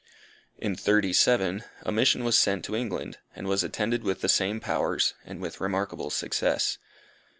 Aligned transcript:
In 0.57 0.75
'thirty 0.75 1.13
seven, 1.13 1.63
a 1.83 1.91
mission 1.91 2.23
was 2.23 2.35
sent 2.35 2.65
to 2.65 2.75
England, 2.75 3.19
which 3.35 3.45
was 3.45 3.63
attended 3.63 4.03
with 4.03 4.21
the 4.21 4.29
same 4.29 4.59
powers, 4.59 5.13
and 5.25 5.39
with 5.39 5.61
remarkable 5.61 6.09
success. 6.09 6.79